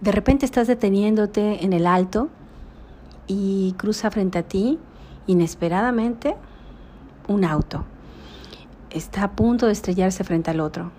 de 0.00 0.12
repente 0.12 0.46
estás 0.46 0.66
deteniéndote 0.66 1.64
en 1.64 1.72
el 1.72 1.86
alto 1.86 2.28
y 3.26 3.74
cruza 3.76 4.10
frente 4.10 4.38
a 4.38 4.42
ti 4.42 4.78
inesperadamente 5.26 6.36
un 7.28 7.44
auto. 7.44 7.84
Está 8.90 9.24
a 9.24 9.32
punto 9.32 9.66
de 9.66 9.72
estrellarse 9.72 10.24
frente 10.24 10.50
al 10.50 10.60
otro. 10.60 10.90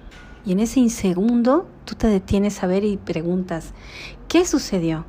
Y 0.46 0.54
en 0.54 0.60
ese 0.60 0.80
insegundo 0.80 1.68
tú 1.86 1.96
te 1.96 2.08
detienes 2.08 2.64
a 2.64 2.68
ver 2.68 2.84
y 2.84 2.98
preguntas, 2.98 3.74
¿qué 4.28 4.46
sucedió? 4.46 5.06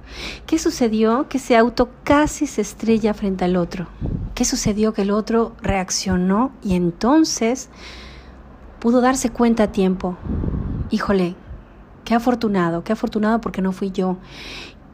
¿Qué 0.46 0.58
sucedió 0.58 1.28
que 1.28 1.38
ese 1.38 1.56
auto 1.56 1.90
casi 2.02 2.46
se 2.46 2.60
estrella 2.60 3.14
frente 3.14 3.44
al 3.44 3.56
otro? 3.56 3.86
¿Qué 4.34 4.44
sucedió 4.44 4.92
que 4.92 5.02
el 5.02 5.10
otro 5.10 5.52
reaccionó 5.62 6.50
y 6.62 6.74
entonces 6.74 7.68
pudo 8.80 9.00
darse 9.00 9.30
cuenta 9.30 9.64
a 9.64 9.72
tiempo? 9.72 10.16
Híjole, 10.90 11.36
qué 12.04 12.14
afortunado, 12.14 12.84
qué 12.84 12.92
afortunado 12.92 13.40
porque 13.40 13.62
no 13.62 13.72
fui 13.72 13.90
yo. 13.90 14.16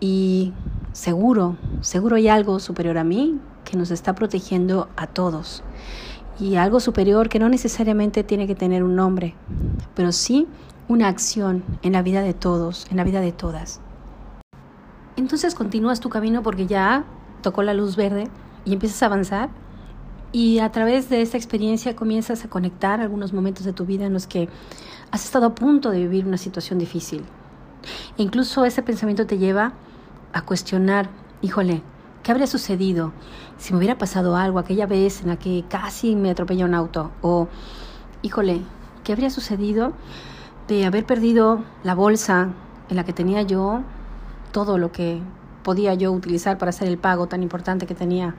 Y 0.00 0.52
seguro, 0.92 1.56
seguro 1.80 2.16
hay 2.16 2.28
algo 2.28 2.60
superior 2.60 2.98
a 2.98 3.04
mí 3.04 3.38
que 3.64 3.76
nos 3.76 3.90
está 3.90 4.14
protegiendo 4.14 4.88
a 4.96 5.06
todos 5.06 5.62
y 6.40 6.56
algo 6.56 6.80
superior 6.80 7.28
que 7.28 7.38
no 7.38 7.48
necesariamente 7.48 8.22
tiene 8.22 8.46
que 8.46 8.54
tener 8.54 8.84
un 8.84 8.94
nombre, 8.94 9.34
pero 9.94 10.12
sí 10.12 10.46
una 10.86 11.08
acción 11.08 11.64
en 11.82 11.92
la 11.92 12.02
vida 12.02 12.22
de 12.22 12.32
todos, 12.32 12.86
en 12.90 12.96
la 12.96 13.04
vida 13.04 13.20
de 13.20 13.32
todas. 13.32 13.80
Entonces 15.16 15.54
continúas 15.54 16.00
tu 16.00 16.08
camino 16.08 16.42
porque 16.42 16.66
ya 16.66 17.04
tocó 17.42 17.62
la 17.62 17.74
luz 17.74 17.96
verde 17.96 18.28
y 18.64 18.72
empiezas 18.72 19.02
a 19.02 19.06
avanzar 19.06 19.50
y 20.32 20.58
a 20.58 20.70
través 20.70 21.08
de 21.08 21.22
esta 21.22 21.36
experiencia 21.36 21.96
comienzas 21.96 22.44
a 22.44 22.48
conectar 22.48 23.00
algunos 23.00 23.32
momentos 23.32 23.64
de 23.64 23.72
tu 23.72 23.84
vida 23.84 24.06
en 24.06 24.12
los 24.12 24.26
que 24.26 24.48
has 25.10 25.24
estado 25.24 25.46
a 25.46 25.54
punto 25.54 25.90
de 25.90 25.98
vivir 26.00 26.26
una 26.26 26.38
situación 26.38 26.78
difícil. 26.78 27.24
E 28.18 28.22
incluso 28.22 28.64
ese 28.64 28.82
pensamiento 28.82 29.26
te 29.26 29.38
lleva 29.38 29.72
a 30.32 30.42
cuestionar, 30.42 31.08
híjole, 31.40 31.82
¿Qué 32.28 32.32
habría 32.32 32.46
sucedido 32.46 33.12
si 33.56 33.72
me 33.72 33.78
hubiera 33.78 33.96
pasado 33.96 34.36
algo 34.36 34.58
aquella 34.58 34.84
vez 34.84 35.22
en 35.22 35.28
la 35.28 35.38
que 35.38 35.64
casi 35.66 36.14
me 36.14 36.28
atropelló 36.28 36.66
un 36.66 36.74
auto? 36.74 37.10
O, 37.22 37.48
híjole, 38.20 38.60
¿qué 39.02 39.12
habría 39.12 39.30
sucedido 39.30 39.94
de 40.66 40.84
haber 40.84 41.06
perdido 41.06 41.64
la 41.84 41.94
bolsa 41.94 42.50
en 42.90 42.96
la 42.96 43.04
que 43.04 43.14
tenía 43.14 43.40
yo 43.40 43.80
todo 44.52 44.76
lo 44.76 44.92
que 44.92 45.22
podía 45.62 45.94
yo 45.94 46.12
utilizar 46.12 46.58
para 46.58 46.68
hacer 46.68 46.88
el 46.88 46.98
pago 46.98 47.28
tan 47.28 47.42
importante 47.42 47.86
que 47.86 47.94
tenía? 47.94 48.34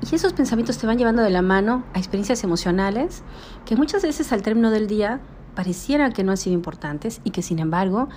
Y 0.00 0.14
esos 0.14 0.32
pensamientos 0.32 0.78
te 0.78 0.86
van 0.86 0.96
llevando 0.96 1.22
de 1.22 1.30
la 1.30 1.42
mano 1.42 1.84
a 1.92 1.98
experiencias 1.98 2.44
emocionales 2.44 3.22
que 3.64 3.76
muchas 3.76 4.02
veces 4.02 4.32
al 4.32 4.42
término 4.42 4.70
del 4.70 4.86
día 4.86 5.20
parecieran 5.54 6.12
que 6.12 6.22
no 6.22 6.30
han 6.30 6.36
sido 6.36 6.54
importantes 6.54 7.20
y 7.24 7.30
que 7.30 7.42
sin 7.42 7.58
embargo 7.58 8.08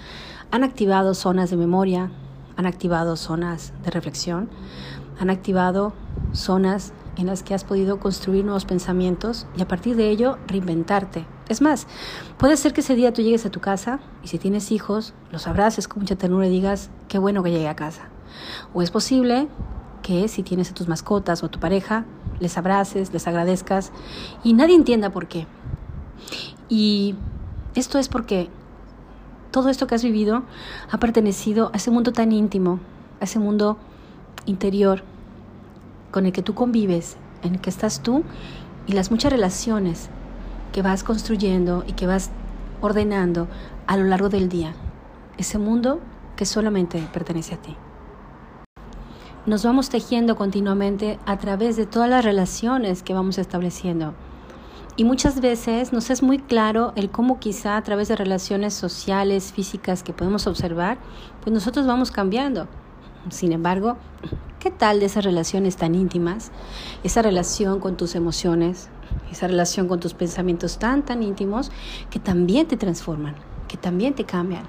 han 0.52 0.64
activado 0.64 1.16
zonas 1.16 1.50
de 1.50 1.58
memoria, 1.58 2.12
han 2.56 2.68
activado 2.68 3.16
zonas 3.16 3.74
de 3.84 3.90
reflexión, 3.90 4.50
han 5.20 5.32
activado 5.32 5.94
zonas 6.34 6.94
en 7.18 7.26
las 7.28 7.44
que 7.44 7.54
has 7.56 7.64
podido 7.64 8.00
construir 8.00 8.46
nuevos 8.46 8.66
pensamientos 8.66 9.48
y 9.58 9.62
a 9.62 9.68
partir 9.68 9.96
de 9.96 10.10
ello 10.10 10.38
reinventarte. 10.48 11.26
Es 11.50 11.62
más, 11.62 11.88
puede 12.38 12.58
ser 12.58 12.74
que 12.74 12.82
ese 12.82 12.96
día 12.96 13.12
tú 13.12 13.22
llegues 13.22 13.46
a 13.46 13.52
tu 13.52 13.60
casa 13.60 14.00
y 14.24 14.28
si 14.28 14.38
tienes 14.38 14.72
hijos, 14.72 15.14
los 15.32 15.48
abraces 15.48 15.88
con 15.88 16.02
mucha 16.02 16.16
ternura 16.16 16.48
y 16.48 16.52
digas, 16.52 16.92
qué 17.08 17.18
bueno 17.18 17.44
que 17.44 17.52
llegué 17.52 17.68
a 17.68 17.76
casa. 17.76 18.04
O 18.74 18.82
es 18.82 18.92
posible 18.92 19.48
si 20.28 20.44
tienes 20.44 20.72
a 20.72 20.74
tus 20.74 20.88
mascotas 20.88 21.42
o 21.42 21.46
a 21.46 21.50
tu 21.50 21.60
pareja, 21.60 22.06
les 22.40 22.58
abraces, 22.58 23.14
les 23.14 23.28
agradezcas 23.28 23.92
y 24.44 24.54
nadie 24.54 24.76
entienda 24.76 25.10
por 25.10 25.28
qué. 25.28 25.48
Y 26.70 27.16
esto 27.76 27.98
es 28.00 28.10
porque 28.10 28.50
todo 29.52 29.70
esto 29.70 29.88
que 29.88 29.96
has 29.96 30.04
vivido 30.04 30.44
ha 30.92 30.98
pertenecido 30.98 31.72
a 31.74 31.78
ese 31.78 31.92
mundo 31.92 32.12
tan 32.12 32.32
íntimo, 32.32 32.80
a 33.20 33.26
ese 33.26 33.40
mundo 33.40 33.78
interior 34.46 35.04
con 36.12 36.26
el 36.26 36.34
que 36.34 36.42
tú 36.42 36.54
convives, 36.56 37.18
en 37.44 37.56
el 37.56 37.62
que 37.62 37.70
estás 37.70 38.02
tú 38.02 38.24
y 38.88 38.94
las 38.94 39.12
muchas 39.12 39.32
relaciones 39.32 40.10
que 40.74 40.82
vas 40.82 41.04
construyendo 41.04 41.84
y 41.88 41.94
que 41.94 42.08
vas 42.08 42.32
ordenando 42.82 43.48
a 43.88 43.98
lo 43.98 44.06
largo 44.06 44.30
del 44.30 44.50
día. 44.50 44.74
Ese 45.38 45.58
mundo 45.58 46.00
que 46.36 46.46
solamente 46.46 47.02
pertenece 47.14 47.56
a 47.56 47.62
ti. 47.62 47.76
Nos 49.48 49.64
vamos 49.64 49.90
tejiendo 49.90 50.36
continuamente 50.36 51.18
a 51.26 51.40
través 51.40 51.76
de 51.76 51.88
todas 51.88 52.08
las 52.08 52.24
relaciones 52.24 53.02
que 53.02 53.16
vamos 53.16 53.40
estableciendo. 53.40 54.14
Y 54.98 55.04
muchas 55.04 55.42
veces 55.42 55.92
nos 55.92 56.12
es 56.12 56.22
muy 56.22 56.38
claro 56.38 56.94
el 56.96 57.10
cómo 57.10 57.40
quizá 57.40 57.76
a 57.76 57.82
través 57.82 58.08
de 58.08 58.16
relaciones 58.16 58.76
sociales, 58.76 59.52
físicas 59.52 60.04
que 60.04 60.14
podemos 60.14 60.46
observar, 60.46 61.00
pues 61.42 61.52
nosotros 61.52 61.88
vamos 61.88 62.12
cambiando. 62.12 62.68
Sin 63.32 63.52
embargo, 63.52 63.98
¿qué 64.60 64.70
tal 64.70 65.00
de 65.00 65.08
esas 65.08 65.26
relaciones 65.26 65.76
tan 65.76 65.96
íntimas? 65.96 66.52
Esa 67.04 67.24
relación 67.24 67.80
con 67.80 67.98
tus 67.98 68.14
emociones, 68.14 68.90
esa 69.32 69.48
relación 69.48 69.88
con 69.88 70.00
tus 70.00 70.14
pensamientos 70.14 70.78
tan, 70.78 71.04
tan 71.04 71.24
íntimos 71.24 71.72
que 72.12 72.20
también 72.20 72.68
te 72.68 72.78
transforman, 72.78 73.34
que 73.68 73.78
también 73.78 74.14
te 74.14 74.24
cambian. 74.24 74.66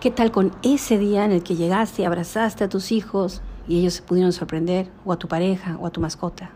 ¿Qué 0.00 0.10
tal 0.10 0.32
con 0.32 0.52
ese 0.62 0.98
día 0.98 1.24
en 1.24 1.32
el 1.32 1.42
que 1.42 1.56
llegaste 1.56 2.04
abrazaste 2.04 2.64
a 2.64 2.68
tus 2.68 2.92
hijos 2.92 3.40
y 3.68 3.78
ellos 3.78 3.94
se 3.94 4.02
pudieron 4.02 4.32
sorprender, 4.32 4.88
o 5.04 5.12
a 5.12 5.18
tu 5.18 5.28
pareja, 5.28 5.76
o 5.80 5.86
a 5.86 5.90
tu 5.90 6.00
mascota? 6.00 6.50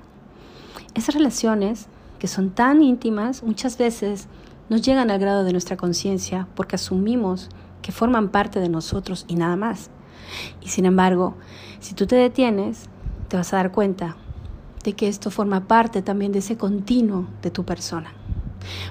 Esas 0.95 1.15
relaciones 1.15 1.87
que 2.19 2.29
son 2.29 2.51
tan 2.51 2.83
íntimas, 2.83 3.43
muchas 3.43 3.79
veces 3.79 4.29
nos 4.69 4.83
llegan 4.83 5.11
al 5.11 5.19
grado 5.19 5.45
de 5.45 5.53
nuestra 5.53 5.77
conciencia 5.77 6.49
porque 6.55 6.77
asumimos 6.77 7.49
que 7.83 7.93
forman 7.93 8.31
parte 8.31 8.61
de 8.61 8.69
nosotros 8.69 9.25
y 9.29 9.37
nada 9.37 9.57
más. 9.57 9.91
Y 10.61 10.69
sin 10.69 10.87
embargo, 10.87 11.37
si 11.81 11.95
tú 11.95 12.07
te 12.07 12.17
detienes, 12.17 12.89
te 13.29 13.37
vas 13.37 13.53
a 13.53 13.59
dar 13.59 13.73
cuenta 13.73 14.17
de 14.83 14.95
que 14.95 15.09
esto 15.09 15.31
forma 15.31 15.69
parte 15.69 16.03
también 16.03 16.33
de 16.33 16.39
ese 16.41 16.57
continuo 16.57 17.27
de 17.43 17.51
tu 17.51 17.65
persona. 17.65 18.13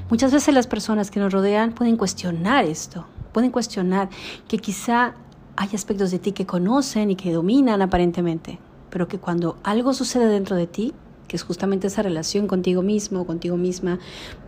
Muchas 0.09 0.31
veces 0.31 0.53
las 0.53 0.67
personas 0.67 1.11
que 1.11 1.19
nos 1.19 1.33
rodean 1.33 1.73
pueden 1.73 1.97
cuestionar 1.97 2.65
esto, 2.65 3.05
pueden 3.33 3.51
cuestionar 3.51 4.09
que 4.47 4.57
quizá 4.59 5.15
hay 5.57 5.69
aspectos 5.73 6.11
de 6.11 6.19
ti 6.19 6.31
que 6.31 6.45
conocen 6.45 7.11
y 7.11 7.15
que 7.15 7.31
dominan 7.31 7.81
aparentemente, 7.81 8.59
pero 8.89 9.07
que 9.07 9.19
cuando 9.19 9.57
algo 9.63 9.93
sucede 9.93 10.27
dentro 10.27 10.55
de 10.55 10.67
ti, 10.67 10.93
que 11.27 11.35
es 11.35 11.43
justamente 11.43 11.87
esa 11.87 12.03
relación 12.03 12.47
contigo 12.47 12.81
mismo, 12.81 13.25
contigo 13.25 13.57
misma, 13.57 13.99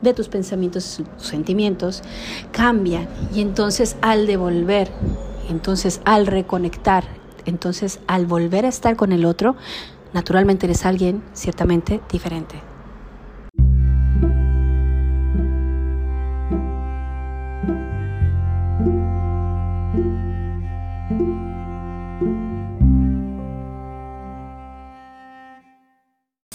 de 0.01 0.13
tus 0.13 0.29
pensamientos, 0.29 1.01
tus 1.17 1.27
sentimientos, 1.27 2.03
cambian. 2.51 3.07
Y 3.33 3.41
entonces 3.41 3.97
al 4.01 4.27
devolver, 4.27 4.91
entonces 5.49 6.01
al 6.05 6.27
reconectar, 6.27 7.05
entonces 7.45 7.99
al 8.07 8.25
volver 8.25 8.65
a 8.65 8.69
estar 8.69 8.95
con 8.95 9.11
el 9.11 9.25
otro, 9.25 9.55
naturalmente 10.13 10.67
eres 10.67 10.85
alguien 10.85 11.23
ciertamente 11.33 12.01
diferente. 12.11 12.61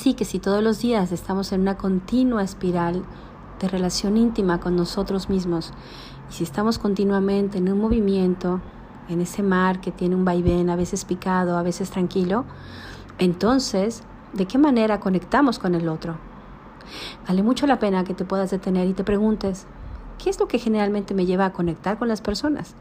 Así 0.03 0.15
que 0.15 0.25
si 0.25 0.41
todos 0.41 0.65
los 0.65 0.81
días 0.81 1.13
estamos 1.13 1.53
en 1.53 1.61
una 1.61 1.77
continua 1.77 2.43
espiral 2.43 3.05
de 3.61 3.69
relación 3.69 4.17
íntima 4.17 4.59
con 4.59 4.75
nosotros 4.75 5.31
mismos, 5.31 5.71
y 6.29 6.33
si 6.33 6.43
estamos 6.43 6.81
continuamente 6.81 7.59
en 7.59 7.73
un 7.73 7.79
movimiento, 7.79 8.61
en 9.09 9.21
ese 9.21 9.45
mar 9.45 9.81
que 9.81 9.93
tiene 9.93 10.17
un 10.17 10.25
vaivén, 10.25 10.71
a 10.71 10.75
veces 10.75 11.05
picado, 11.05 11.57
a 11.57 11.62
veces 11.62 11.91
tranquilo, 11.91 12.45
entonces, 13.21 14.03
¿de 14.32 14.47
qué 14.47 14.59
manera 14.59 14.99
conectamos 14.99 15.61
con 15.61 15.76
el 15.76 15.87
otro? 15.87 16.17
Vale 17.29 17.44
mucho 17.44 17.69
la 17.69 17.79
pena 17.79 18.03
que 18.03 18.15
te 18.15 18.25
puedas 18.25 18.50
detener 18.50 18.88
y 18.88 18.94
te 18.94 19.05
preguntes, 19.05 19.69
¿qué 20.19 20.31
es 20.31 20.41
lo 20.41 20.49
que 20.49 20.59
generalmente 20.59 21.15
me 21.15 21.26
lleva 21.26 21.44
a 21.44 21.53
conectar 21.53 21.97
con 21.97 22.09
las 22.09 22.21
personas? 22.21 22.75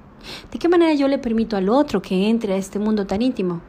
¿De 0.51 0.57
qué 0.57 0.67
manera 0.67 0.95
yo 0.95 1.07
le 1.07 1.19
permito 1.19 1.55
al 1.55 1.69
otro 1.69 2.01
que 2.01 2.31
entre 2.31 2.53
a 2.53 2.57
este 2.57 2.79
mundo 2.79 3.05
tan 3.05 3.21
íntimo? 3.21 3.61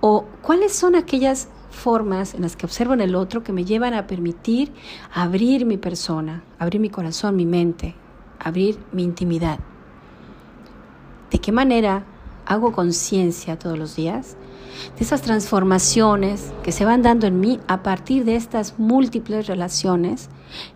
¿O 0.00 0.24
cuáles 0.40 0.72
son 0.72 0.94
aquellas 0.94 1.50
formas 1.76 2.34
en 2.34 2.42
las 2.42 2.56
que 2.56 2.66
observo 2.66 2.94
en 2.94 3.00
el 3.00 3.14
otro 3.14 3.42
que 3.42 3.52
me 3.52 3.64
llevan 3.64 3.94
a 3.94 4.06
permitir 4.06 4.72
abrir 5.14 5.66
mi 5.66 5.76
persona, 5.76 6.42
abrir 6.58 6.80
mi 6.80 6.90
corazón, 6.90 7.36
mi 7.36 7.46
mente, 7.46 7.94
abrir 8.38 8.78
mi 8.92 9.04
intimidad. 9.04 9.60
¿De 11.30 11.38
qué 11.38 11.52
manera 11.52 12.04
hago 12.46 12.72
conciencia 12.72 13.58
todos 13.58 13.78
los 13.78 13.96
días 13.96 14.36
de 14.96 15.04
esas 15.04 15.22
transformaciones 15.22 16.52
que 16.62 16.72
se 16.72 16.84
van 16.84 17.02
dando 17.02 17.26
en 17.26 17.40
mí 17.40 17.60
a 17.66 17.82
partir 17.82 18.24
de 18.24 18.36
estas 18.36 18.78
múltiples 18.78 19.46
relaciones 19.46 20.28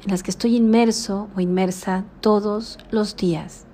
en 0.04 0.10
las 0.10 0.22
que 0.22 0.30
estoy 0.30 0.56
inmerso 0.56 1.28
o 1.36 1.40
inmersa 1.40 2.04
todos 2.20 2.78
los 2.90 3.16
días? 3.16 3.66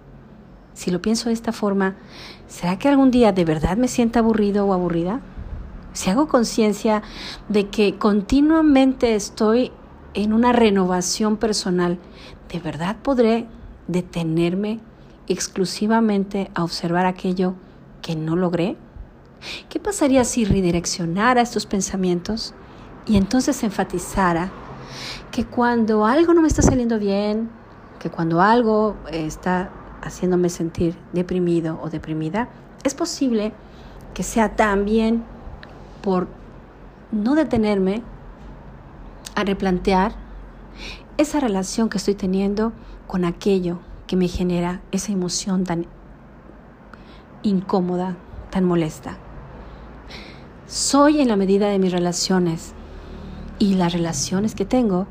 Si 0.75 0.91
lo 0.91 1.01
pienso 1.01 1.31
de 1.31 1.33
esta 1.33 1.53
forma, 1.53 1.97
¿será 2.49 2.79
que 2.79 2.89
algún 2.89 3.11
día 3.11 3.33
de 3.33 3.47
verdad 3.47 3.79
me 3.79 3.89
sienta 3.89 4.19
aburrido 4.19 4.67
o 4.67 4.75
aburrida? 4.75 5.23
Si 5.97 6.11
hago 6.11 6.29
conciencia 6.29 7.03
de 7.49 7.69
que 7.69 7.97
continuamente 7.97 9.15
estoy 9.15 9.73
en 10.13 10.35
una 10.35 10.53
renovación 10.53 11.39
personal, 11.39 11.99
¿de 12.53 12.61
verdad 12.61 12.97
podré 13.03 13.47
detenerme 13.89 14.81
exclusivamente 15.27 16.51
a 16.55 16.65
observar 16.65 17.07
aquello 17.07 17.55
que 18.03 18.15
no 18.15 18.37
logré? 18.37 18.77
¿Qué 19.71 19.81
pasaría 19.81 20.25
si 20.25 20.45
redireccionara 20.45 21.41
estos 21.41 21.65
pensamientos 21.65 22.53
y 23.07 23.17
entonces 23.17 23.63
enfatizara 23.63 24.51
que 25.31 25.47
cuando 25.47 26.05
algo 26.05 26.35
no 26.35 26.43
me 26.43 26.49
está 26.49 26.61
saliendo 26.61 26.99
bien, 26.99 27.49
que 28.01 28.11
cuando 28.11 28.43
algo 28.43 28.97
está 29.11 29.71
haciéndome 30.03 30.51
sentir 30.51 30.95
deprimido 31.15 31.81
o 31.83 31.89
deprimida, 31.89 32.51
es 32.85 32.95
posible 32.95 33.55
que 34.13 34.23
sea 34.23 34.57
también 34.57 35.25
por 36.07 36.29
no 37.11 37.35
detenerme 37.35 38.01
a 39.35 39.43
replantear 39.43 40.13
esa 41.19 41.41
relación 41.41 41.89
que 41.89 41.99
estoy 41.99 42.15
teniendo 42.15 42.73
con 43.09 43.25
aquello 43.25 43.81
que 44.07 44.15
me 44.15 44.29
genera 44.29 44.83
esa 44.93 45.11
emoción 45.11 45.65
tan 45.65 45.87
incómoda, 47.43 48.17
tan 48.51 48.63
molesta. 48.63 49.17
Soy 50.69 51.21
en 51.21 51.27
la 51.27 51.35
medida 51.35 51.71
de 51.71 51.81
mis 51.81 51.91
relaciones 51.91 52.73
y 53.59 53.75
las 53.75 53.93
relaciones 53.93 54.55
que 54.55 54.65
tengo 54.65 55.09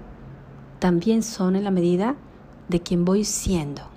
también 0.80 1.24
son 1.24 1.57
en 1.57 1.65
la 1.65 1.71
medida 1.71 2.15
de 2.69 2.80
quien 2.80 3.03
voy 3.03 3.25
siendo. 3.25 3.94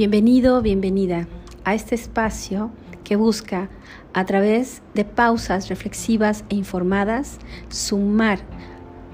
Bienvenido, 0.00 0.62
bienvenida 0.62 1.28
a 1.62 1.74
este 1.74 1.94
espacio 1.94 2.70
que 3.04 3.16
busca, 3.16 3.68
a 4.14 4.24
través 4.24 4.80
de 4.94 5.04
pausas 5.04 5.68
reflexivas 5.68 6.42
e 6.48 6.54
informadas, 6.54 7.36
sumar 7.68 8.38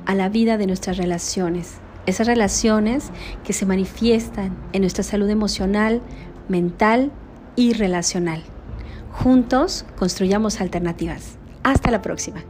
a 0.04 0.14
la 0.14 0.28
vida 0.28 0.58
de 0.58 0.68
nuestras 0.68 0.96
relaciones. 0.96 1.78
Esas 2.06 2.28
relaciones 2.28 3.10
que 3.42 3.52
se 3.52 3.66
manifiestan 3.66 4.56
en 4.72 4.82
nuestra 4.82 5.02
salud 5.02 5.28
emocional, 5.28 6.02
mental 6.48 7.10
y 7.56 7.72
relacional. 7.72 8.44
Juntos 9.10 9.86
construyamos 9.96 10.60
alternativas. 10.60 11.36
Hasta 11.64 11.90
la 11.90 12.00
próxima. 12.00 12.44